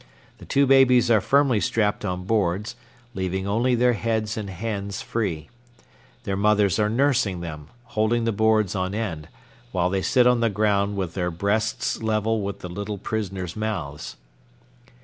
The 0.39 0.47
two 0.47 0.65
babies 0.65 1.11
are 1.11 1.21
firmly 1.21 1.59
strapped 1.59 2.03
on 2.03 2.23
boards, 2.23 2.75
leaving 3.13 3.47
only 3.47 3.75
their 3.75 3.93
heads 3.93 4.35
and 4.35 4.49
hands 4.49 5.03
free. 5.03 5.47
Their 6.23 6.35
mothers 6.35 6.79
are 6.79 6.89
nursing 6.89 7.41
them, 7.41 7.67
holding 7.83 8.23
the 8.23 8.31
boards 8.31 8.73
on 8.73 8.95
end, 8.95 9.27
while 9.71 9.91
they 9.91 10.01
sit 10.01 10.25
on 10.25 10.39
the 10.39 10.49
ground 10.49 10.97
with 10.97 11.13
their 11.13 11.29
breasts 11.29 12.01
level 12.01 12.41
with 12.41 12.61
the 12.61 12.67
little 12.67 12.97
prisoners' 12.97 13.55
mouths. 13.55 14.17